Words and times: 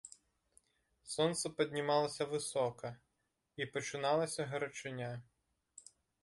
Сонца 1.15 1.51
паднімалася 1.57 2.27
высока, 2.31 2.87
і 3.63 3.69
пачыналася 3.77 4.49
гарачыня. 4.55 5.13